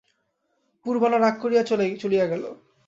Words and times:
পুরবালা 0.85 1.17
রাগ 1.17 1.35
করিয়া 1.41 1.63
চলিয়া 2.01 2.25
গেল। 2.31 2.43